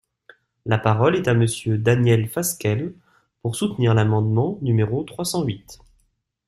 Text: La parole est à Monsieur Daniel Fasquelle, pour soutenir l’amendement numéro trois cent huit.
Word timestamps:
La 0.65 0.79
parole 0.79 1.15
est 1.15 1.27
à 1.27 1.35
Monsieur 1.35 1.77
Daniel 1.77 2.27
Fasquelle, 2.27 2.95
pour 3.43 3.55
soutenir 3.55 3.93
l’amendement 3.93 4.57
numéro 4.63 5.03
trois 5.03 5.25
cent 5.25 5.43
huit. 5.43 5.77